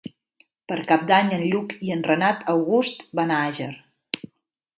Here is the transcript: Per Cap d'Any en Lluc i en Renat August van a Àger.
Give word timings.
Per 0.71 0.77
Cap 0.91 1.03
d'Any 1.11 1.29
en 1.37 1.43
Lluc 1.51 1.75
i 1.89 1.93
en 1.99 2.01
Renat 2.07 2.41
August 2.55 3.07
van 3.21 3.35
a 3.37 3.45
Àger. 3.53 3.71